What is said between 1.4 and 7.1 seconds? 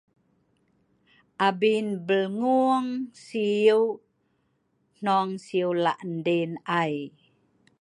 abin belngung siu hnong siu lak din ai